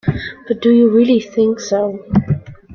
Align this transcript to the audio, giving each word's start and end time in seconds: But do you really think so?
But 0.47 0.61
do 0.63 0.71
you 0.73 0.89
really 0.89 1.19
think 1.19 1.59
so? 1.59 2.03